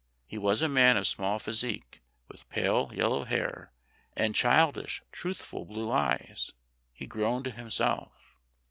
He 0.25 0.39
was 0.39 0.63
a 0.63 0.67
man 0.67 0.97
of 0.97 1.05
small 1.05 1.37
physique, 1.37 2.01
with 2.27 2.49
pale 2.49 2.89
yellow 2.91 3.23
hair 3.23 3.71
and 4.15 4.33
childish, 4.33 5.03
truthful 5.11 5.63
blue 5.63 5.91
eyes. 5.91 6.53
He 6.91 7.05
groaned 7.05 7.45
to 7.45 7.51
himself. 7.51 8.11